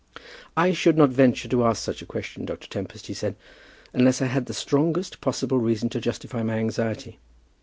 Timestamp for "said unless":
3.13-4.19